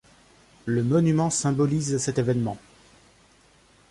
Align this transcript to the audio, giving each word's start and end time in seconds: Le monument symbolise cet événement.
Le 0.65 0.81
monument 0.83 1.29
symbolise 1.29 1.99
cet 1.99 2.17
événement. 2.17 2.57